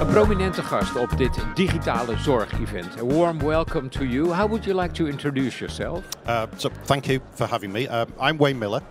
Een 0.00 0.06
prominente 0.06 0.62
gast 0.62 0.96
op 0.96 1.16
dit 1.16 1.38
digitale 1.54 2.16
zorg-event. 2.16 3.00
A 3.00 3.04
warm 3.04 3.38
welcome 3.38 3.88
to 3.88 4.04
you. 4.04 4.34
How 4.34 4.48
would 4.48 4.64
you 4.64 4.80
like 4.80 4.94
to 4.94 5.06
introduce 5.06 5.58
yourself? 5.58 6.04
Uh, 6.26 6.42
so, 6.56 6.70
thank 6.84 7.04
you 7.04 7.20
for 7.34 7.48
having 7.48 7.72
me. 7.72 7.88
Um, 7.88 8.06
I'm 8.20 8.36
Wayne 8.38 8.58
Miller. 8.58 8.82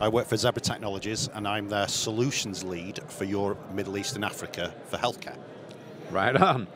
I 0.00 0.08
work 0.08 0.26
for 0.26 0.36
Zebra 0.36 0.60
Technologies 0.60 1.28
and 1.34 1.46
I'm 1.48 1.68
their 1.68 1.88
solutions 1.88 2.62
lead 2.64 3.00
for 3.06 3.24
Europe, 3.24 3.58
Middle 3.72 3.96
East, 3.96 4.14
and 4.14 4.24
Africa 4.24 4.74
for 4.88 4.98
healthcare. 4.98 5.36
Right 6.10 6.36
on. 6.36 6.66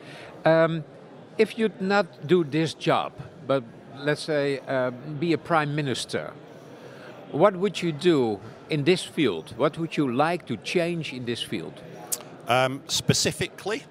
Um, 0.45 0.83
if 1.37 1.57
you'd 1.57 1.81
not 1.81 2.27
do 2.27 2.43
this 2.43 2.73
job, 2.73 3.11
but 3.47 3.63
let's 3.97 4.21
say 4.21 4.59
uh, 4.67 4.91
be 5.19 5.33
a 5.33 5.37
prime 5.37 5.75
minister, 5.75 6.33
what 7.31 7.55
would 7.55 7.81
you 7.81 7.91
do 7.91 8.39
in 8.71 8.83
this 8.85 9.03
field? 9.03 9.53
What 9.57 9.77
would 9.77 9.97
you 9.97 10.11
like 10.11 10.47
to 10.47 10.57
change 10.57 11.13
in 11.13 11.25
this 11.25 11.43
field? 11.43 11.73
Um, 12.47 12.81
specifically, 12.87 13.83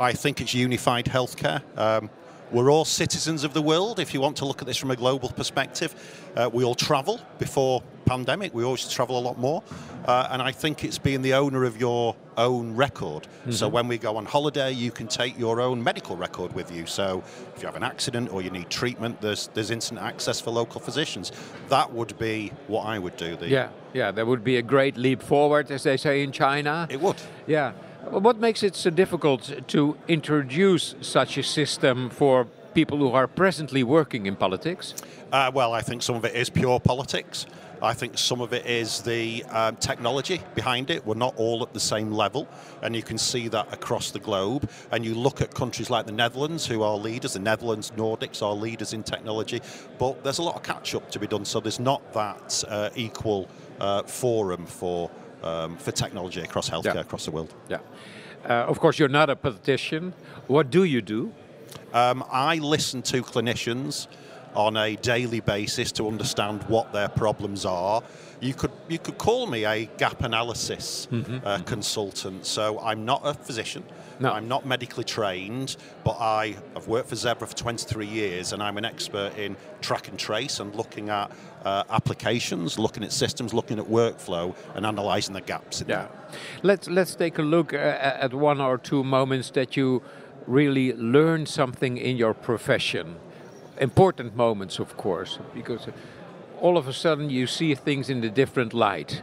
I 0.00 0.12
think 0.12 0.40
it's 0.40 0.54
unified 0.54 1.06
healthcare. 1.06 1.60
Um, 1.76 2.08
we're 2.50 2.70
all 2.70 2.84
citizens 2.84 3.44
of 3.44 3.52
the 3.52 3.62
world. 3.62 3.98
If 3.98 4.14
you 4.14 4.20
want 4.20 4.36
to 4.38 4.44
look 4.44 4.60
at 4.60 4.66
this 4.66 4.76
from 4.76 4.90
a 4.90 4.96
global 4.96 5.28
perspective, 5.28 5.94
uh, 6.36 6.48
we 6.52 6.64
all 6.64 6.74
travel. 6.74 7.20
Before 7.38 7.82
pandemic, 8.04 8.54
we 8.54 8.64
always 8.64 8.88
travel 8.88 9.18
a 9.18 9.20
lot 9.20 9.38
more, 9.38 9.62
uh, 10.06 10.28
and 10.30 10.40
I 10.40 10.50
think 10.50 10.82
it's 10.82 10.98
being 10.98 11.20
the 11.20 11.34
owner 11.34 11.64
of 11.64 11.78
your 11.78 12.16
own 12.38 12.74
record. 12.74 13.24
Mm-hmm. 13.24 13.50
So 13.50 13.68
when 13.68 13.86
we 13.86 13.98
go 13.98 14.16
on 14.16 14.24
holiday, 14.24 14.72
you 14.72 14.90
can 14.90 15.08
take 15.08 15.38
your 15.38 15.60
own 15.60 15.82
medical 15.82 16.16
record 16.16 16.54
with 16.54 16.72
you. 16.72 16.86
So 16.86 17.22
if 17.54 17.62
you 17.62 17.66
have 17.66 17.76
an 17.76 17.82
accident 17.82 18.32
or 18.32 18.40
you 18.40 18.50
need 18.50 18.70
treatment, 18.70 19.20
there's 19.20 19.50
there's 19.54 19.70
instant 19.70 20.00
access 20.00 20.40
for 20.40 20.50
local 20.50 20.80
physicians. 20.80 21.32
That 21.68 21.92
would 21.92 22.18
be 22.18 22.52
what 22.66 22.86
I 22.86 22.98
would 22.98 23.16
do. 23.16 23.36
The 23.36 23.48
yeah, 23.48 23.68
yeah, 23.92 24.10
that 24.10 24.26
would 24.26 24.42
be 24.42 24.56
a 24.56 24.62
great 24.62 24.96
leap 24.96 25.22
forward, 25.22 25.70
as 25.70 25.82
they 25.82 25.96
say 25.96 26.22
in 26.22 26.32
China. 26.32 26.86
It 26.90 27.00
would. 27.00 27.16
Yeah. 27.46 27.72
What 28.10 28.38
makes 28.38 28.62
it 28.62 28.74
so 28.74 28.88
difficult 28.88 29.68
to 29.68 29.98
introduce 30.08 30.94
such 31.02 31.36
a 31.36 31.42
system 31.42 32.08
for 32.08 32.46
people 32.72 32.96
who 32.96 33.10
are 33.10 33.26
presently 33.26 33.82
working 33.82 34.24
in 34.24 34.34
politics? 34.34 34.94
Uh, 35.30 35.50
well, 35.52 35.74
I 35.74 35.82
think 35.82 36.02
some 36.02 36.16
of 36.16 36.24
it 36.24 36.34
is 36.34 36.48
pure 36.48 36.80
politics. 36.80 37.44
I 37.82 37.92
think 37.92 38.16
some 38.16 38.40
of 38.40 38.54
it 38.54 38.64
is 38.64 39.02
the 39.02 39.44
um, 39.50 39.76
technology 39.76 40.40
behind 40.54 40.90
it. 40.90 41.04
We're 41.06 41.16
not 41.16 41.34
all 41.36 41.62
at 41.62 41.74
the 41.74 41.80
same 41.80 42.10
level, 42.10 42.48
and 42.82 42.96
you 42.96 43.02
can 43.02 43.18
see 43.18 43.46
that 43.48 43.72
across 43.74 44.10
the 44.10 44.20
globe. 44.20 44.70
And 44.90 45.04
you 45.04 45.14
look 45.14 45.42
at 45.42 45.54
countries 45.54 45.90
like 45.90 46.06
the 46.06 46.12
Netherlands, 46.12 46.66
who 46.66 46.82
are 46.82 46.96
leaders, 46.96 47.34
the 47.34 47.40
Netherlands, 47.40 47.92
Nordics 47.94 48.42
are 48.42 48.54
leaders 48.54 48.94
in 48.94 49.02
technology, 49.02 49.60
but 49.98 50.24
there's 50.24 50.38
a 50.38 50.42
lot 50.42 50.56
of 50.56 50.62
catch 50.62 50.94
up 50.94 51.10
to 51.10 51.18
be 51.18 51.26
done, 51.26 51.44
so 51.44 51.60
there's 51.60 51.78
not 51.78 52.12
that 52.14 52.64
uh, 52.68 52.88
equal 52.96 53.48
uh, 53.80 54.02
forum 54.04 54.64
for 54.64 55.10
um, 55.42 55.76
for 55.76 55.92
technology 55.92 56.40
across 56.40 56.68
healthcare 56.68 56.94
yeah. 56.94 57.00
across 57.00 57.24
the 57.24 57.30
world. 57.30 57.54
Yeah. 57.68 57.78
Uh, 58.44 58.52
of 58.52 58.80
course, 58.80 58.98
you're 58.98 59.08
not 59.08 59.30
a 59.30 59.36
politician. 59.36 60.12
What 60.46 60.70
do 60.70 60.84
you 60.84 61.02
do? 61.02 61.32
Um, 61.92 62.24
I 62.30 62.56
listen 62.56 63.02
to 63.02 63.22
clinicians 63.22 64.06
on 64.58 64.76
a 64.76 64.96
daily 64.96 65.38
basis 65.38 65.92
to 65.92 66.08
understand 66.08 66.64
what 66.64 66.92
their 66.92 67.08
problems 67.08 67.64
are. 67.64 68.02
You 68.40 68.54
could 68.54 68.72
you 68.88 68.98
could 68.98 69.16
call 69.16 69.46
me 69.46 69.64
a 69.64 69.86
gap 69.98 70.22
analysis 70.24 71.06
mm-hmm. 71.10 71.46
uh, 71.46 71.58
consultant. 71.60 72.44
So 72.44 72.80
I'm 72.80 73.04
not 73.04 73.20
a 73.24 73.34
physician. 73.34 73.84
No. 74.20 74.32
I'm 74.32 74.48
not 74.48 74.66
medically 74.66 75.04
trained, 75.04 75.76
but 76.02 76.16
I 76.18 76.56
have 76.74 76.88
worked 76.88 77.08
for 77.08 77.14
Zebra 77.14 77.46
for 77.46 77.56
23 77.56 78.04
years, 78.04 78.52
and 78.52 78.60
I'm 78.60 78.76
an 78.76 78.84
expert 78.84 79.38
in 79.38 79.56
track 79.80 80.08
and 80.08 80.18
trace 80.18 80.58
and 80.58 80.74
looking 80.74 81.08
at 81.08 81.30
uh, 81.64 81.84
applications, 81.88 82.80
looking 82.80 83.04
at 83.04 83.12
systems, 83.12 83.54
looking 83.54 83.78
at 83.78 83.84
workflow, 83.84 84.56
and 84.74 84.84
analysing 84.84 85.34
the 85.34 85.40
gaps 85.40 85.80
in 85.82 85.88
yeah. 85.88 85.96
that. 85.96 86.34
Let's 86.64 86.88
let's 86.88 87.14
take 87.14 87.38
a 87.38 87.42
look 87.42 87.72
uh, 87.72 87.76
at 88.24 88.34
one 88.34 88.60
or 88.60 88.76
two 88.76 89.04
moments 89.04 89.50
that 89.50 89.76
you 89.76 90.02
really 90.48 90.94
learned 90.94 91.48
something 91.48 91.96
in 91.96 92.16
your 92.16 92.34
profession. 92.34 93.16
Important 93.80 94.36
moments, 94.36 94.78
of 94.78 94.96
course, 94.96 95.38
because 95.54 95.88
all 96.60 96.76
of 96.76 96.88
a 96.88 96.92
sudden 96.92 97.30
you 97.30 97.46
see 97.46 97.74
things 97.74 98.10
in 98.10 98.24
a 98.24 98.30
different 98.30 98.74
light. 98.74 99.22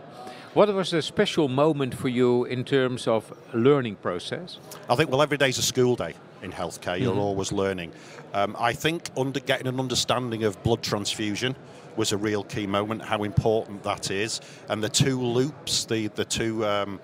What 0.54 0.74
was 0.74 0.94
a 0.94 1.02
special 1.02 1.50
moment 1.50 1.94
for 1.94 2.08
you 2.08 2.46
in 2.46 2.64
terms 2.64 3.08
of 3.08 3.34
learning 3.54 3.98
process? 3.98 4.58
I 4.90 4.96
think 4.96 5.10
well, 5.12 5.22
every 5.22 5.38
day 5.38 5.50
is 5.50 5.58
a 5.58 5.62
school 5.62 5.98
day 5.98 6.14
in 6.42 6.52
healthcare. 6.54 6.98
You're 6.98 7.12
mm-hmm. 7.12 7.20
always 7.20 7.52
learning. 7.52 7.92
Um, 8.34 8.56
I 8.58 8.72
think 8.72 9.10
under, 9.18 9.42
getting 9.42 9.68
an 9.68 9.80
understanding 9.80 10.46
of 10.46 10.62
blood 10.64 10.82
transfusion 10.82 11.58
was 11.98 12.14
a 12.14 12.18
real 12.18 12.44
key 12.46 12.68
moment. 12.68 13.02
How 13.02 13.24
important 13.24 13.84
that 13.84 14.12
is, 14.12 14.40
and 14.70 14.82
the 14.82 14.90
two 14.90 15.20
loops, 15.20 15.86
the 15.86 16.08
the 16.08 16.26
two. 16.26 16.66
Um, 16.66 17.00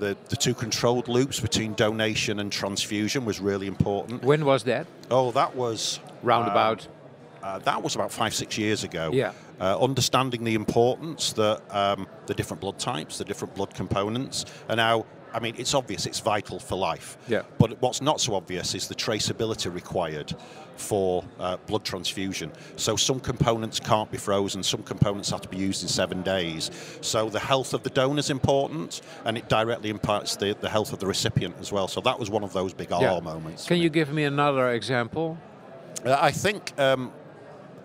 the, 0.00 0.16
the 0.30 0.36
two 0.36 0.54
controlled 0.54 1.08
loops 1.08 1.40
between 1.40 1.74
donation 1.74 2.40
and 2.40 2.50
transfusion 2.50 3.26
was 3.26 3.38
really 3.38 3.66
important. 3.66 4.22
When 4.22 4.46
was 4.46 4.64
that? 4.64 4.86
Oh, 5.10 5.30
that 5.32 5.54
was 5.54 6.00
roundabout. 6.22 6.86
Uh, 6.86 7.46
uh, 7.46 7.58
that 7.60 7.82
was 7.82 7.94
about 7.94 8.12
five, 8.12 8.34
six 8.34 8.58
years 8.58 8.84
ago. 8.84 9.10
Yeah. 9.12 9.32
Uh, 9.60 9.78
understanding 9.78 10.44
the 10.44 10.54
importance 10.54 11.32
that 11.34 11.62
um, 11.74 12.06
the 12.26 12.34
different 12.34 12.60
blood 12.60 12.78
types, 12.78 13.18
the 13.18 13.24
different 13.24 13.54
blood 13.54 13.74
components, 13.74 14.44
and 14.68 14.80
how 14.80 15.06
I 15.32 15.40
mean, 15.40 15.54
it's 15.58 15.74
obvious 15.74 16.06
it's 16.06 16.20
vital 16.20 16.58
for 16.58 16.76
life. 16.76 17.16
Yeah. 17.28 17.42
But 17.58 17.80
what's 17.80 18.00
not 18.00 18.20
so 18.20 18.34
obvious 18.34 18.74
is 18.74 18.88
the 18.88 18.94
traceability 18.94 19.72
required 19.72 20.34
for 20.76 21.24
uh, 21.38 21.56
blood 21.66 21.84
transfusion. 21.84 22.50
So 22.76 22.96
some 22.96 23.20
components 23.20 23.78
can't 23.78 24.10
be 24.10 24.18
frozen, 24.18 24.62
some 24.62 24.82
components 24.82 25.30
have 25.30 25.42
to 25.42 25.48
be 25.48 25.58
used 25.58 25.82
in 25.82 25.88
seven 25.88 26.22
days. 26.22 26.70
So 27.00 27.28
the 27.28 27.38
health 27.38 27.74
of 27.74 27.82
the 27.82 27.90
donor 27.90 28.18
is 28.18 28.30
important, 28.30 29.02
and 29.24 29.36
it 29.36 29.48
directly 29.48 29.90
impacts 29.90 30.36
the, 30.36 30.56
the 30.60 30.68
health 30.68 30.92
of 30.92 30.98
the 30.98 31.06
recipient 31.06 31.56
as 31.60 31.70
well. 31.70 31.86
So 31.86 32.00
that 32.00 32.18
was 32.18 32.30
one 32.30 32.42
of 32.42 32.52
those 32.52 32.72
big 32.72 32.90
aha 32.92 33.16
yeah. 33.16 33.20
moments. 33.20 33.66
Can 33.66 33.78
you 33.78 33.90
give 33.90 34.12
me 34.12 34.24
another 34.24 34.70
example? 34.70 35.38
Uh, 36.04 36.16
I 36.20 36.30
think 36.30 36.72
um, 36.78 37.12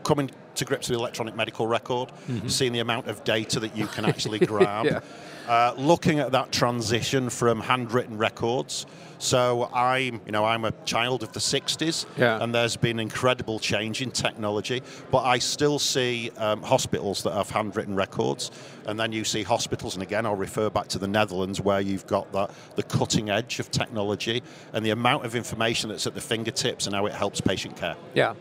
coming 0.03 0.31
to 0.55 0.65
grips 0.65 0.89
with 0.89 0.97
the 0.97 1.01
electronic 1.01 1.35
medical 1.35 1.67
record, 1.67 2.09
mm-hmm. 2.27 2.47
seeing 2.47 2.71
the 2.71 2.79
amount 2.79 3.07
of 3.07 3.23
data 3.23 3.59
that 3.59 3.75
you 3.75 3.87
can 3.87 4.05
actually 4.11 4.39
grab. 4.39 4.85
yeah. 4.85 4.99
Uh, 5.47 5.73
looking 5.77 6.19
at 6.19 6.31
that 6.31 6.51
transition 6.51 7.29
from 7.29 7.59
handwritten 7.59 8.17
records. 8.17 8.87
So 9.19 9.69
I'm, 9.73 10.19
you 10.25 10.31
know, 10.31 10.43
I'm 10.43 10.65
a 10.65 10.71
child 10.85 11.23
of 11.23 11.31
the 11.33 11.39
60s, 11.39 12.05
yeah. 12.17 12.41
and 12.41 12.53
there's 12.53 12.75
been 12.75 12.99
incredible 12.99 13.59
change 13.59 14.01
in 14.01 14.11
technology. 14.11 14.81
But 15.11 15.23
I 15.23 15.37
still 15.39 15.79
see 15.79 16.31
um, 16.37 16.61
hospitals 16.61 17.23
that 17.23 17.33
have 17.33 17.49
handwritten 17.49 17.95
records, 17.95 18.51
and 18.87 18.99
then 18.99 19.11
you 19.11 19.23
see 19.23 19.43
hospitals, 19.43 19.95
and 19.95 20.03
again, 20.03 20.25
I'll 20.25 20.35
refer 20.35 20.69
back 20.69 20.87
to 20.89 20.99
the 20.99 21.07
Netherlands, 21.07 21.61
where 21.61 21.79
you've 21.79 22.07
got 22.07 22.31
that 22.33 22.51
the 22.75 22.83
cutting 22.83 23.29
edge 23.29 23.59
of 23.59 23.71
technology 23.71 24.43
and 24.73 24.85
the 24.85 24.91
amount 24.91 25.25
of 25.25 25.35
information 25.35 25.89
that's 25.89 26.07
at 26.07 26.15
the 26.15 26.21
fingertips 26.21 26.87
and 26.87 26.95
how 26.95 27.05
it 27.05 27.13
helps 27.13 27.39
patient 27.39 27.77
care. 27.77 27.95
Yeah. 28.13 28.33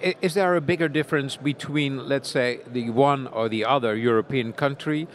Is 0.00 0.34
there 0.34 0.54
a 0.54 0.60
bigger 0.60 0.88
difference 0.88 1.36
between, 1.36 2.08
let's 2.08 2.30
say, 2.30 2.60
the 2.72 2.90
one 2.90 3.26
or 3.28 3.48
the 3.48 3.64
other 3.64 3.96
European 3.96 4.52
country, 4.52 5.08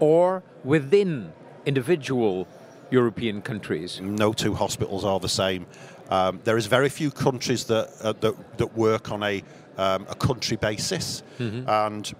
or 0.00 0.42
within 0.64 1.32
individual 1.66 2.46
European 2.90 3.42
countries? 3.42 4.00
No 4.00 4.32
two 4.32 4.54
hospitals 4.54 5.04
are 5.04 5.20
the 5.20 5.28
same. 5.28 5.66
Um, 6.10 6.40
there 6.44 6.56
is 6.56 6.66
very 6.66 6.88
few 6.88 7.10
countries 7.10 7.64
that 7.64 7.90
uh, 8.02 8.12
that, 8.20 8.58
that, 8.58 8.76
work 8.76 9.10
on 9.10 9.22
a 9.22 9.42
um, 9.76 10.06
a 10.08 10.14
country 10.14 10.56
basis, 10.56 11.22
mm-hmm. 11.38 11.68
and 11.68 12.14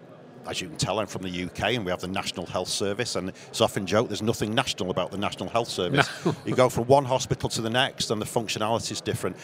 as 0.48 0.60
you 0.60 0.68
can 0.68 0.76
tell, 0.76 0.98
I'm 0.98 1.06
from 1.06 1.22
the 1.22 1.44
UK, 1.44 1.74
and 1.74 1.84
we 1.84 1.90
have 1.90 2.00
the 2.00 2.08
National 2.08 2.46
Health 2.46 2.68
Service, 2.68 3.16
and 3.16 3.28
it's 3.28 3.60
often 3.60 3.86
joked 3.86 4.08
there's 4.08 4.22
nothing 4.22 4.54
national 4.54 4.90
about 4.90 5.10
the 5.10 5.18
National 5.18 5.48
Health 5.48 5.68
Service. 5.68 6.08
No. 6.24 6.34
you 6.44 6.54
go 6.54 6.68
from 6.68 6.86
one 6.86 7.04
hospital 7.04 7.48
to 7.50 7.60
the 7.60 7.70
next, 7.70 8.10
and 8.10 8.20
the 8.20 8.26
functionality 8.26 8.92
is 8.92 9.00
different. 9.00 9.36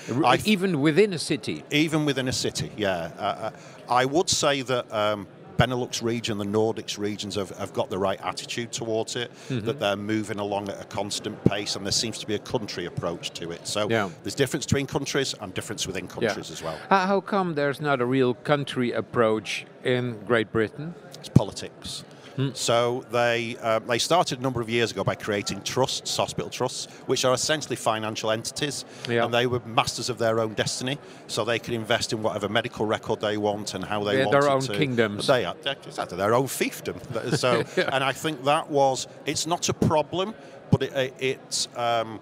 even 0.47 0.81
within 0.81 1.13
a 1.13 1.19
city. 1.19 1.63
Even 1.71 2.05
within 2.05 2.29
a 2.29 2.33
city, 2.33 2.71
yeah. 2.77 3.11
Uh, 3.19 3.23
uh, 3.23 3.51
I 3.89 4.05
would 4.05 4.29
say 4.29 4.63
that. 4.63 4.93
Um, 4.93 5.27
Benelux 5.57 6.03
region, 6.03 6.39
the 6.39 6.45
Nordics 6.45 6.99
regions 6.99 7.35
have, 7.37 7.51
have 7.51 7.73
got 7.73 7.91
the 7.91 7.99
right 7.99 8.21
attitude 8.23 8.73
towards 8.73 9.17
it, 9.17 9.31
mm-hmm. 9.49 9.67
that 9.67 9.81
they're 9.81 9.97
moving 9.97 10.39
along 10.39 10.69
at 10.69 10.81
a 10.81 10.85
constant 10.85 11.43
pace, 11.45 11.77
and 11.77 11.85
there 11.85 11.93
seems 11.93 12.19
to 12.19 12.27
be 12.27 12.35
a 12.35 12.39
country 12.39 12.87
approach 12.87 13.31
to 13.33 13.51
it. 13.51 13.67
So 13.67 13.89
yeah. 13.89 14.11
there's 14.23 14.35
difference 14.35 14.67
between 14.67 14.87
countries 14.87 15.35
and 15.41 15.53
difference 15.55 15.87
within 15.87 16.09
countries 16.09 16.49
yeah. 16.49 16.53
as 16.53 16.63
well. 16.63 16.79
how 16.89 17.21
come 17.21 17.55
there's 17.55 17.81
not 17.81 18.01
a 18.01 18.07
real 18.07 18.35
country 18.35 18.93
approach 18.93 19.67
in 19.83 20.19
Great 20.27 20.53
Britain? 20.53 20.95
It's 21.19 21.29
politics. 21.29 22.05
Hmm. 22.37 22.51
So 22.55 23.05
they 23.11 23.57
uh, 23.61 23.79
they 23.81 23.99
started 23.99 24.41
a 24.41 24.43
number 24.43 24.61
of 24.61 24.69
years 24.69 24.91
ago 24.91 25.05
by 25.05 25.15
creating 25.15 25.63
trusts, 25.63 26.17
hospital 26.17 26.51
trusts, 26.51 26.87
which 27.07 27.25
are 27.25 27.35
essentially 27.35 27.77
financial 27.77 28.31
entities, 28.31 28.85
yeah. 29.09 29.25
and 29.25 29.33
they 29.33 29.47
were 29.47 29.61
masters 29.61 30.11
of 30.11 30.19
their 30.19 30.41
own 30.41 30.55
destiny. 30.55 30.99
So 31.27 31.45
they 31.45 31.59
could 31.59 31.75
invest 31.75 32.13
in 32.13 32.23
whatever 32.23 32.49
medical 32.49 32.87
record 32.87 33.21
they 33.21 33.37
want 33.37 33.75
and 33.75 33.85
how 33.85 34.03
they 34.05 34.19
want 34.19 34.33
their 34.33 34.51
own 34.51 34.61
to. 34.63 34.77
kingdoms. 34.77 35.27
They 35.27 35.45
are 35.45 35.55
exactly 35.65 36.17
their 36.17 36.35
own 36.35 36.47
fiefdom. 36.47 37.01
So, 37.45 37.65
yeah. 37.77 37.91
and 37.93 38.05
I 38.05 38.13
think 38.13 38.45
that 38.45 38.71
was 38.71 39.09
it's 39.27 39.47
not 39.47 39.69
a 39.69 39.75
problem, 39.75 40.35
but 40.71 40.83
it, 40.83 40.93
it, 40.93 41.15
it 41.19 41.69
um, 41.77 42.21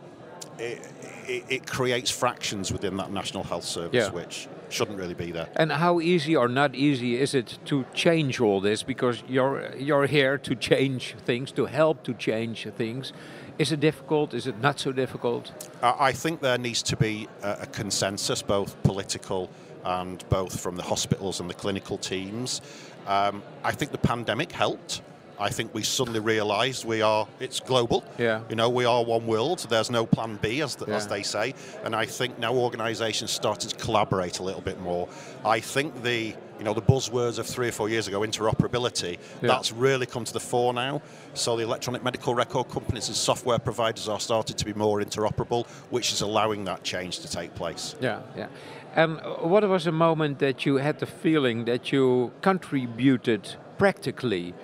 it, 0.58 0.80
it, 1.26 1.44
it, 1.48 1.66
creates 1.66 2.10
fractions 2.10 2.72
within 2.72 2.96
that 2.96 3.12
National 3.12 3.42
Health 3.42 3.64
Service, 3.64 4.06
yeah. 4.06 4.10
which 4.10 4.48
shouldn't 4.72 4.98
really 4.98 5.14
be 5.14 5.32
there. 5.32 5.48
And 5.56 5.72
how 5.72 6.00
easy 6.00 6.36
or 6.36 6.48
not 6.48 6.74
easy 6.74 7.20
is 7.20 7.34
it 7.34 7.58
to 7.66 7.84
change 7.94 8.40
all 8.40 8.60
this? 8.60 8.82
Because 8.82 9.22
you're 9.28 9.74
you're 9.76 10.06
here 10.06 10.38
to 10.38 10.54
change 10.54 11.14
things, 11.26 11.52
to 11.52 11.66
help 11.66 12.02
to 12.04 12.14
change 12.14 12.66
things. 12.76 13.12
Is 13.58 13.70
it 13.72 13.80
difficult? 13.80 14.34
Is 14.34 14.46
it 14.46 14.60
not 14.60 14.80
so 14.80 14.92
difficult? 14.92 15.52
I 15.82 16.12
think 16.12 16.40
there 16.40 16.58
needs 16.58 16.82
to 16.84 16.96
be 16.96 17.28
a, 17.42 17.66
consensus, 17.66 18.42
both 18.42 18.82
political 18.82 19.50
and 19.84 20.24
both 20.28 20.60
from 20.60 20.76
the 20.76 20.82
hospitals 20.82 21.40
and 21.40 21.50
the 21.50 21.54
clinical 21.54 21.98
teams. 21.98 22.60
Um, 23.06 23.42
I 23.62 23.72
think 23.72 23.92
the 23.92 23.98
pandemic 23.98 24.52
helped. 24.52 25.02
I 25.38 25.48
think 25.50 25.74
we 25.74 25.82
suddenly 25.82 26.20
realised 26.20 26.84
we 26.84 27.02
are, 27.02 27.26
it's 27.40 27.60
global. 27.60 28.04
Yeah. 28.18 28.42
You 28.48 28.56
know, 28.56 28.68
we 28.68 28.84
are 28.84 29.02
one 29.04 29.26
world. 29.26 29.66
There's 29.68 29.90
no 29.90 30.06
plan 30.06 30.38
B, 30.40 30.60
as, 30.62 30.76
the, 30.76 30.86
yeah. 30.86 30.96
as 30.96 31.06
they 31.06 31.22
say. 31.22 31.54
And 31.84 31.96
I 31.96 32.06
think 32.06 32.38
now 32.38 32.54
organisations 32.54 33.30
started 33.30 33.70
to 33.70 33.76
collaborate 33.76 34.38
a 34.38 34.42
little 34.42 34.60
bit 34.60 34.80
more. 34.80 35.08
I 35.44 35.60
think 35.60 36.02
the, 36.02 36.34
you 36.58 36.64
know, 36.64 36.74
the 36.74 36.82
buzzwords 36.82 37.38
of 37.38 37.46
three 37.46 37.68
or 37.68 37.72
four 37.72 37.88
years 37.88 38.08
ago, 38.08 38.20
interoperability, 38.20 39.12
yeah. 39.12 39.48
that's 39.48 39.72
really 39.72 40.06
come 40.06 40.24
to 40.24 40.32
the 40.32 40.40
fore 40.40 40.72
now. 40.72 41.02
So 41.34 41.56
the 41.56 41.64
electronic 41.64 42.04
medical 42.04 42.34
record 42.34 42.68
companies 42.68 43.08
and 43.08 43.16
software 43.16 43.58
providers 43.58 44.08
are 44.08 44.20
starting 44.20 44.56
to 44.56 44.64
be 44.64 44.74
more 44.74 45.00
interoperable, 45.00 45.66
which 45.90 46.12
is 46.12 46.20
allowing 46.20 46.64
that 46.64 46.84
change 46.84 47.20
to 47.20 47.28
take 47.28 47.54
place. 47.54 47.96
Yeah, 48.00 48.20
yeah. 48.36 48.48
And 48.94 49.18
what 49.40 49.66
was 49.68 49.86
a 49.86 49.92
moment 49.92 50.38
that 50.40 50.66
you 50.66 50.76
had 50.76 50.98
the 50.98 51.06
feeling 51.06 51.64
that 51.64 51.90
you 51.90 52.30
contributed 52.42 53.56
practically 53.78 54.54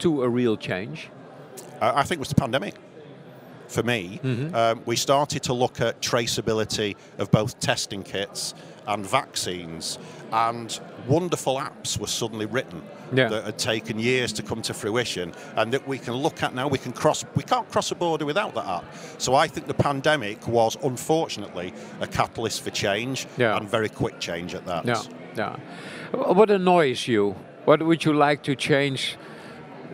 to 0.00 0.22
a 0.22 0.28
real 0.28 0.56
change? 0.56 1.10
Uh, 1.80 1.92
I 1.94 2.02
think 2.02 2.18
it 2.18 2.20
was 2.20 2.28
the 2.28 2.34
pandemic. 2.34 2.74
For 3.68 3.82
me, 3.82 4.20
mm-hmm. 4.22 4.54
um, 4.54 4.82
we 4.84 4.94
started 4.94 5.42
to 5.44 5.54
look 5.54 5.80
at 5.80 6.00
traceability 6.00 6.96
of 7.18 7.30
both 7.30 7.58
testing 7.60 8.02
kits 8.02 8.54
and 8.86 9.04
vaccines, 9.06 9.98
and 10.32 10.78
wonderful 11.08 11.56
apps 11.56 11.98
were 11.98 12.06
suddenly 12.06 12.46
written 12.46 12.82
yeah. 13.12 13.28
that 13.28 13.44
had 13.44 13.58
taken 13.58 13.98
years 13.98 14.32
to 14.34 14.42
come 14.42 14.60
to 14.62 14.74
fruition, 14.74 15.32
and 15.56 15.72
that 15.72 15.88
we 15.88 15.98
can 15.98 16.14
look 16.14 16.42
at 16.42 16.54
now. 16.54 16.68
We 16.68 16.78
can 16.78 16.92
cross. 16.92 17.24
We 17.34 17.42
can't 17.42 17.68
cross 17.70 17.90
a 17.90 17.94
border 17.94 18.26
without 18.26 18.54
that 18.54 18.66
app. 18.66 18.84
So 19.18 19.34
I 19.34 19.48
think 19.48 19.66
the 19.66 19.74
pandemic 19.74 20.46
was 20.46 20.76
unfortunately 20.84 21.72
a 22.00 22.06
catalyst 22.06 22.62
for 22.62 22.70
change 22.70 23.26
yeah. 23.38 23.56
and 23.56 23.68
very 23.68 23.88
quick 23.88 24.20
change 24.20 24.54
at 24.54 24.66
that. 24.66 24.84
Yeah, 24.84 25.02
yeah. 25.36 25.56
What 26.12 26.50
annoys 26.50 27.08
you? 27.08 27.34
What 27.64 27.82
would 27.82 28.04
you 28.04 28.12
like 28.12 28.42
to 28.42 28.54
change 28.54 29.16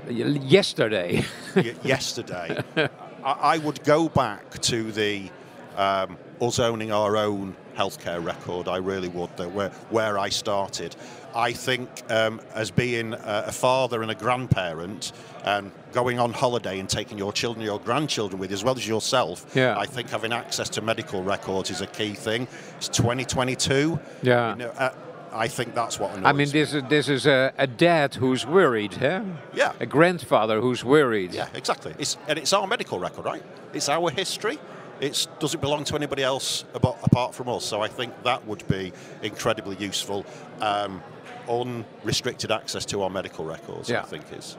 yesterday. 0.08 1.24
y- 1.56 1.74
yesterday. 1.82 2.62
I-, 2.76 2.88
I, 3.24 3.58
would 3.58 3.82
go 3.84 4.08
back 4.08 4.60
to 4.62 4.92
the 4.92 5.30
um, 5.76 6.16
us 6.40 6.58
owning 6.58 6.92
our 6.92 7.16
own 7.16 7.56
healthcare 7.76 8.24
record. 8.24 8.68
I 8.68 8.76
really 8.76 9.08
would, 9.08 9.36
the, 9.36 9.48
where, 9.48 9.70
where 9.90 10.18
I 10.18 10.28
started. 10.28 10.94
I 11.34 11.52
think 11.52 11.88
um, 12.10 12.40
as 12.54 12.70
being 12.70 13.14
a, 13.14 13.44
a, 13.46 13.52
father 13.52 14.02
and 14.02 14.10
a 14.10 14.14
grandparent 14.14 15.12
and 15.44 15.70
going 15.92 16.18
on 16.18 16.32
holiday 16.32 16.80
and 16.80 16.88
taking 16.88 17.18
your 17.18 17.32
children, 17.32 17.64
your 17.64 17.78
grandchildren 17.78 18.40
with 18.40 18.50
you, 18.50 18.54
as 18.54 18.64
well 18.64 18.76
as 18.76 18.86
yourself, 18.86 19.46
yeah. 19.54 19.78
I 19.78 19.86
think 19.86 20.10
having 20.10 20.32
access 20.32 20.68
to 20.70 20.82
medical 20.82 21.22
records 21.22 21.70
is 21.70 21.80
a 21.80 21.86
key 21.86 22.14
thing. 22.14 22.48
It's 22.76 22.88
2022. 22.88 23.98
Yeah. 24.22 24.50
You 24.50 24.56
know, 24.56 24.70
uh, 24.70 24.90
I 25.32 25.48
think 25.48 25.74
that's 25.74 25.98
what 25.98 26.10
I 26.24 26.32
mean, 26.32 26.50
this 26.50 26.74
is, 26.74 26.82
this 26.88 27.08
is 27.08 27.26
a, 27.26 27.52
a 27.56 27.66
dad 27.66 28.14
who's 28.14 28.46
worried, 28.46 28.94
huh? 28.94 29.22
Yeah. 29.54 29.72
A 29.80 29.86
grandfather 29.86 30.60
who's 30.60 30.84
worried. 30.84 31.32
Yeah, 31.32 31.48
exactly. 31.54 31.94
It's, 31.98 32.16
and 32.28 32.38
it's 32.38 32.52
our 32.52 32.66
medical 32.66 32.98
record, 32.98 33.24
right? 33.24 33.42
It's 33.72 33.88
our 33.88 34.10
history. 34.10 34.58
It 35.00 35.26
does 35.38 35.54
it 35.54 35.60
belong 35.60 35.84
to 35.84 35.96
anybody 35.96 36.22
else 36.22 36.64
about, 36.74 36.98
apart 37.02 37.34
from 37.34 37.48
us. 37.48 37.64
So 37.64 37.80
I 37.80 37.88
think 37.88 38.12
that 38.24 38.46
would 38.46 38.66
be 38.68 38.92
incredibly 39.22 39.76
useful. 39.76 40.26
Um, 40.60 41.02
unrestricted 41.48 42.52
access 42.52 42.84
to 42.86 43.02
our 43.02 43.10
medical 43.10 43.44
records, 43.44 43.90
yeah. 43.90 44.02
I 44.02 44.04
think 44.04 44.24
is. 44.32 44.56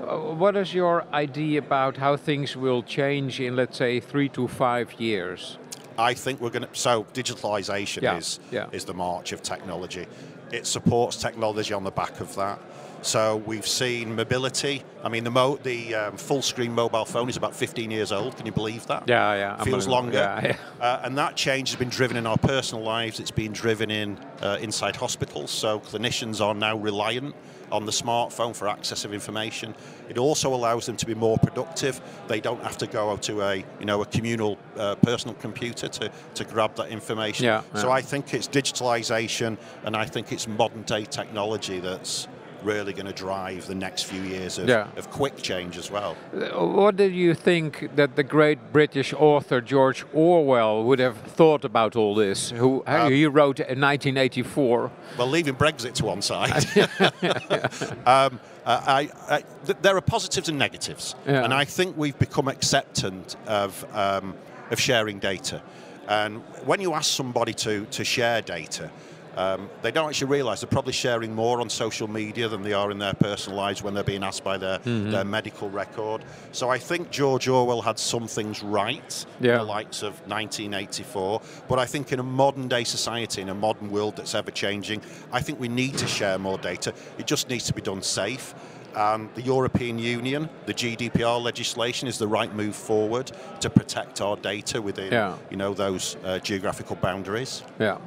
Uh, 0.00 0.16
what 0.32 0.56
is 0.56 0.72
your 0.72 1.04
idea 1.12 1.58
about 1.58 1.96
how 1.96 2.16
things 2.16 2.56
will 2.56 2.82
change 2.82 3.40
in, 3.40 3.56
let's 3.56 3.76
say, 3.76 4.00
three 4.00 4.28
to 4.30 4.48
five 4.48 4.92
years? 4.94 5.58
I 6.00 6.14
think 6.14 6.40
we're 6.40 6.50
going 6.50 6.66
to. 6.66 6.74
So 6.74 7.04
digitalisation 7.14 8.02
yeah, 8.02 8.16
is 8.16 8.40
yeah. 8.50 8.68
is 8.72 8.84
the 8.84 8.94
march 8.94 9.32
of 9.32 9.42
technology. 9.42 10.06
It 10.50 10.66
supports 10.66 11.16
technology 11.16 11.74
on 11.74 11.84
the 11.84 11.90
back 11.90 12.20
of 12.20 12.34
that. 12.36 12.58
So 13.02 13.36
we've 13.36 13.66
seen 13.66 14.14
mobility. 14.14 14.82
I 15.02 15.08
mean, 15.08 15.24
the 15.24 15.30
mo- 15.30 15.58
the 15.62 15.94
um, 15.94 16.16
full 16.16 16.42
screen 16.42 16.74
mobile 16.74 17.04
phone 17.04 17.28
is 17.28 17.36
about 17.36 17.54
15 17.54 17.90
years 17.90 18.12
old. 18.12 18.36
Can 18.36 18.46
you 18.46 18.52
believe 18.52 18.86
that? 18.86 19.04
Yeah, 19.06 19.34
yeah. 19.34 19.64
Feels 19.64 19.88
longer. 19.88 20.18
Yeah, 20.18 20.40
yeah. 20.80 20.84
Uh, 20.84 21.00
and 21.04 21.16
that 21.16 21.36
change 21.36 21.70
has 21.70 21.78
been 21.78 21.88
driven 21.88 22.16
in 22.16 22.26
our 22.26 22.36
personal 22.38 22.84
lives. 22.84 23.18
It's 23.18 23.30
been 23.30 23.52
driven 23.52 23.90
in 23.90 24.18
uh, 24.42 24.58
inside 24.60 24.96
hospitals. 24.96 25.50
So 25.50 25.80
clinicians 25.80 26.44
are 26.44 26.54
now 26.54 26.76
reliant 26.76 27.34
on 27.72 27.86
the 27.86 27.92
smartphone 27.92 28.54
for 28.54 28.68
access 28.68 29.04
of 29.04 29.14
information. 29.14 29.74
It 30.08 30.18
also 30.18 30.52
allows 30.52 30.86
them 30.86 30.96
to 30.96 31.06
be 31.06 31.14
more 31.14 31.38
productive. 31.38 32.00
They 32.26 32.40
don't 32.40 32.62
have 32.62 32.76
to 32.78 32.86
go 32.86 33.16
to 33.16 33.42
a 33.42 33.56
you 33.56 33.86
know 33.86 34.02
a 34.02 34.06
communal 34.06 34.58
uh, 34.76 34.96
personal 34.96 35.34
computer 35.36 35.88
to, 35.88 36.10
to 36.34 36.44
grab 36.44 36.74
that 36.76 36.88
information. 36.88 37.44
Yeah, 37.44 37.62
yeah. 37.74 37.80
So 37.80 37.90
I 37.90 38.02
think 38.02 38.34
it's 38.34 38.48
digitalization 38.48 39.56
and 39.84 39.96
I 39.96 40.04
think 40.04 40.32
it's 40.32 40.46
modern 40.48 40.82
day 40.82 41.04
technology 41.04 41.78
that's 41.80 42.28
really 42.62 42.92
going 42.92 43.06
to 43.06 43.12
drive 43.12 43.66
the 43.66 43.74
next 43.74 44.04
few 44.04 44.20
years 44.22 44.58
of, 44.58 44.68
yeah. 44.68 44.88
of 44.96 45.10
quick 45.10 45.36
change 45.36 45.76
as 45.76 45.90
well. 45.90 46.14
What 46.34 46.96
do 46.96 47.04
you 47.04 47.34
think 47.34 47.96
that 47.96 48.16
the 48.16 48.22
great 48.22 48.72
British 48.72 49.12
author 49.12 49.60
George 49.60 50.04
Orwell 50.12 50.84
would 50.84 50.98
have 50.98 51.16
thought 51.16 51.64
about 51.64 51.96
all 51.96 52.14
this? 52.14 52.50
Who 52.50 52.82
um, 52.86 53.12
he 53.12 53.26
wrote 53.26 53.60
in 53.60 53.80
1984. 53.80 54.90
Well, 55.18 55.26
leaving 55.26 55.54
Brexit 55.54 55.94
to 55.94 56.04
one 56.04 56.22
side. 56.22 56.64
um, 58.06 58.40
uh, 58.66 58.82
I, 58.86 59.10
I, 59.28 59.44
th 59.66 59.76
there 59.82 59.96
are 59.96 60.02
positives 60.02 60.48
and 60.48 60.58
negatives, 60.58 61.14
yeah. 61.26 61.44
and 61.44 61.52
I 61.52 61.64
think 61.64 61.96
we've 61.96 62.18
become 62.18 62.48
acceptant 62.48 63.36
of 63.46 63.84
um, 63.94 64.34
of 64.70 64.78
sharing 64.78 65.18
data. 65.18 65.62
And 66.08 66.42
when 66.66 66.80
you 66.80 66.94
ask 66.94 67.10
somebody 67.10 67.54
to 67.54 67.86
to 67.86 68.04
share 68.04 68.42
data, 68.42 68.90
um, 69.36 69.70
they 69.82 69.90
don't 69.90 70.08
actually 70.08 70.30
realise 70.30 70.60
they're 70.60 70.68
probably 70.68 70.92
sharing 70.92 71.34
more 71.34 71.60
on 71.60 71.70
social 71.70 72.08
media 72.08 72.48
than 72.48 72.62
they 72.62 72.72
are 72.72 72.90
in 72.90 72.98
their 72.98 73.14
personal 73.14 73.56
lives 73.56 73.82
when 73.82 73.94
they're 73.94 74.04
being 74.04 74.24
asked 74.24 74.44
by 74.44 74.58
their, 74.58 74.78
mm-hmm. 74.78 75.10
their 75.10 75.24
medical 75.24 75.70
record. 75.70 76.24
So 76.52 76.68
I 76.68 76.78
think 76.78 77.10
George 77.10 77.48
Orwell 77.48 77.82
had 77.82 77.98
some 77.98 78.26
things 78.26 78.62
right, 78.62 79.26
yeah. 79.40 79.58
the 79.58 79.64
likes 79.64 80.02
of 80.02 80.12
1984. 80.28 81.40
But 81.68 81.78
I 81.78 81.86
think 81.86 82.12
in 82.12 82.18
a 82.18 82.24
modern 82.24 82.68
day 82.68 82.84
society, 82.84 83.42
in 83.42 83.48
a 83.48 83.54
modern 83.54 83.90
world 83.90 84.16
that's 84.16 84.34
ever 84.34 84.50
changing, 84.50 85.02
I 85.32 85.40
think 85.40 85.60
we 85.60 85.68
need 85.68 85.96
to 85.98 86.06
share 86.06 86.38
more 86.38 86.58
data. 86.58 86.92
It 87.18 87.26
just 87.26 87.48
needs 87.48 87.64
to 87.66 87.74
be 87.74 87.82
done 87.82 88.02
safe 88.02 88.54
and 88.94 89.28
the 89.34 89.42
European 89.42 89.98
Union, 89.98 90.48
the 90.66 90.74
GDPR 90.74 91.42
legislation 91.42 92.08
is 92.08 92.18
the 92.18 92.26
right 92.26 92.52
move 92.54 92.74
forward 92.74 93.32
to 93.60 93.70
protect 93.70 94.20
our 94.20 94.36
data 94.36 94.80
within, 94.82 95.12
yeah. 95.12 95.36
you 95.50 95.56
know, 95.56 95.74
those 95.74 96.16
uh, 96.24 96.38
geographical 96.38 96.96
boundaries. 96.96 97.62
Yeah. 97.78 97.98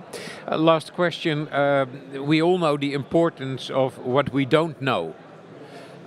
Uh, 0.49 0.57
last 0.57 0.93
question. 0.93 1.47
Uh, 1.47 1.85
we 2.21 2.41
all 2.41 2.57
know 2.57 2.77
the 2.77 2.93
importance 2.93 3.69
of 3.69 3.97
what 3.99 4.33
we 4.33 4.45
don't 4.45 4.81
know. 4.81 5.15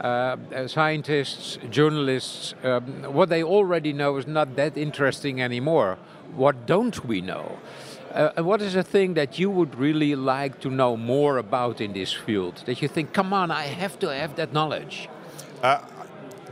Uh, 0.00 0.36
scientists, 0.66 1.58
journalists, 1.70 2.54
um, 2.62 3.02
what 3.14 3.30
they 3.30 3.42
already 3.42 3.92
know 3.92 4.18
is 4.18 4.26
not 4.26 4.54
that 4.56 4.76
interesting 4.76 5.40
anymore. 5.40 5.96
What 6.34 6.66
don't 6.66 7.04
we 7.06 7.22
know? 7.22 7.58
Uh, 8.16 8.42
what 8.42 8.62
is 8.62 8.74
a 8.76 8.82
thing 8.82 9.12
that 9.12 9.38
you 9.38 9.50
would 9.50 9.74
really 9.74 10.16
like 10.16 10.58
to 10.60 10.70
know 10.70 10.96
more 10.96 11.36
about 11.36 11.82
in 11.82 11.92
this 11.92 12.12
field? 12.12 12.62
That 12.64 12.80
you 12.80 12.88
think, 12.88 13.12
come 13.12 13.34
on, 13.34 13.50
I 13.50 13.64
have 13.64 13.98
to 13.98 14.08
have 14.08 14.36
that 14.36 14.54
knowledge? 14.54 15.10
Uh, 15.62 15.80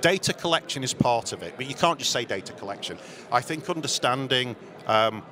data 0.03 0.35
collection 0.35 0.85
is 0.85 0.93
part 0.93 1.33
of 1.33 1.43
it, 1.43 1.55
but 1.57 1.67
you 1.67 1.75
can't 1.75 1.99
just 1.99 2.11
say 2.11 2.27
data 2.27 2.53
collection. 2.53 2.99
I 3.33 3.41
think 3.41 3.71
understanding 3.71 4.57
um, 4.87 5.23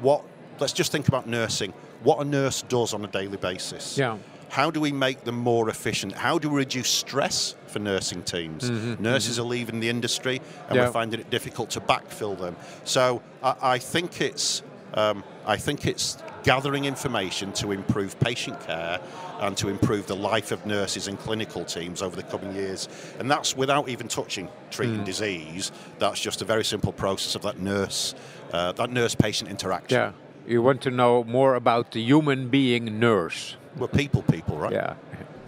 what, 0.00 0.24
let's 0.58 0.72
just 0.72 0.90
think 0.90 1.06
about 1.08 1.28
nursing, 1.28 1.74
what 2.02 2.18
a 2.18 2.24
nurse 2.24 2.62
does 2.62 2.94
on 2.94 3.04
a 3.04 3.08
daily 3.08 3.36
basis. 3.36 3.98
Yeah. 3.98 4.16
How 4.48 4.70
do 4.70 4.80
we 4.80 4.90
make 4.90 5.24
them 5.24 5.36
more 5.36 5.68
efficient? 5.68 6.12
How 6.12 6.38
do 6.38 6.48
we 6.48 6.56
reduce 6.56 6.88
stress 6.88 7.56
for 7.66 7.78
nursing 7.78 8.22
teams? 8.22 8.70
Mm-hmm, 8.70 9.02
Nurses 9.02 9.34
mm-hmm. 9.34 9.42
are 9.42 9.50
leaving 9.50 9.80
the 9.80 9.90
industry 9.90 10.40
and 10.68 10.76
yeah. 10.76 10.86
we're 10.86 10.92
finding 10.92 11.20
it 11.20 11.28
difficult 11.28 11.68
to 11.70 11.80
backfill 11.80 12.38
them. 12.38 12.56
So 12.84 13.20
I, 13.42 13.56
I 13.60 13.78
think 13.78 14.22
it's 14.22 14.62
um, 14.94 15.24
I 15.46 15.56
think 15.56 15.86
it's 15.86 16.18
gathering 16.42 16.84
information 16.84 17.52
to 17.52 17.72
improve 17.72 18.18
patient 18.20 18.60
care 18.60 19.00
and 19.40 19.56
to 19.56 19.68
improve 19.68 20.06
the 20.06 20.16
life 20.16 20.52
of 20.52 20.64
nurses 20.66 21.08
and 21.08 21.18
clinical 21.18 21.64
teams 21.64 22.02
over 22.02 22.16
the 22.16 22.22
coming 22.22 22.54
years. 22.54 22.88
And 23.18 23.30
that's 23.30 23.56
without 23.56 23.88
even 23.88 24.08
touching 24.08 24.48
treating 24.70 25.00
mm. 25.00 25.04
disease. 25.04 25.72
That's 25.98 26.20
just 26.20 26.42
a 26.42 26.44
very 26.44 26.64
simple 26.64 26.92
process 26.92 27.34
of 27.34 27.42
that 27.42 27.58
nurse, 27.58 28.14
uh, 28.52 28.72
that 28.72 28.90
nurse-patient 28.90 29.50
interaction. 29.50 29.98
Yeah, 29.98 30.12
you 30.46 30.62
want 30.62 30.82
to 30.82 30.90
know 30.90 31.24
more 31.24 31.54
about 31.54 31.92
the 31.92 32.02
human 32.02 32.48
being 32.48 32.98
nurse. 32.98 33.56
We're 33.76 33.88
people, 33.88 34.22
people, 34.22 34.56
right? 34.58 34.72
Yeah. 34.72 34.94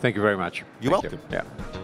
Thank 0.00 0.16
you 0.16 0.22
very 0.22 0.36
much. 0.36 0.64
You're 0.80 0.92
Thank 0.92 1.04
welcome. 1.04 1.20
You. 1.30 1.36
Yeah. 1.36 1.75